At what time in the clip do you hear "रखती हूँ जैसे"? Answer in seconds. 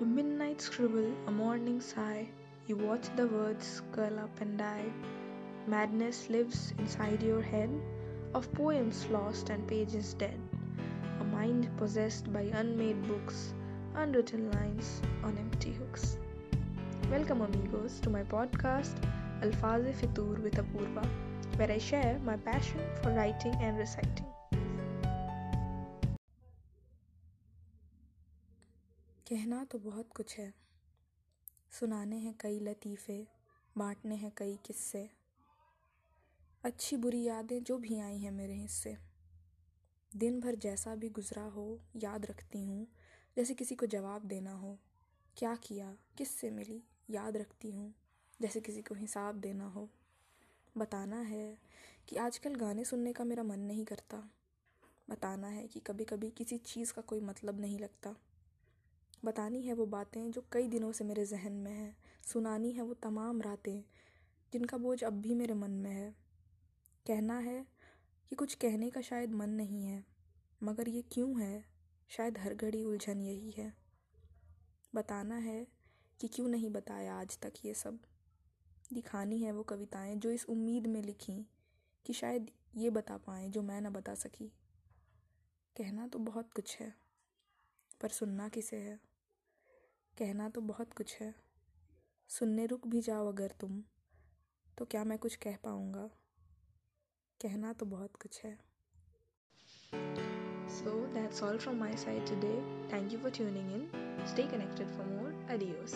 42.26-43.54, 47.36-48.60